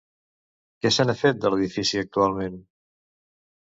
Què 0.85 0.93
se 0.95 1.05
n'ha 1.07 1.15
fet 1.21 1.39
de 1.45 1.53
l'edifici 1.53 2.05
actualment? 2.05 2.61